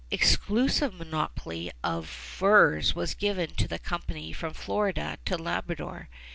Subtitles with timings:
[0.09, 6.09] Exclusive monopoly of furs was given to the company from Florida to Labrador.